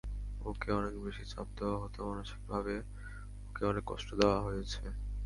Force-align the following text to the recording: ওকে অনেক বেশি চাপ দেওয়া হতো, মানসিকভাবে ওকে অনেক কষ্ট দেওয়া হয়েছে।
ওকে 0.41 0.69
অনেক 0.79 0.95
বেশি 1.05 1.23
চাপ 1.31 1.47
দেওয়া 1.57 1.77
হতো, 1.83 1.99
মানসিকভাবে 2.09 2.75
ওকে 3.45 3.61
অনেক 3.71 3.83
কষ্ট 3.91 4.09
দেওয়া 4.19 4.39
হয়েছে। 4.45 4.81